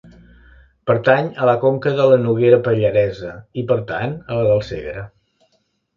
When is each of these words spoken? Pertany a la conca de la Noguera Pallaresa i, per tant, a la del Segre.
Pertany 0.91 1.27
a 1.43 1.49
la 1.49 1.53
conca 1.65 1.93
de 1.99 2.09
la 2.11 2.17
Noguera 2.23 2.61
Pallaresa 2.69 3.35
i, 3.63 3.67
per 3.73 3.81
tant, 3.93 4.17
a 4.29 4.39
la 4.41 4.49
del 4.51 4.65
Segre. 4.71 5.05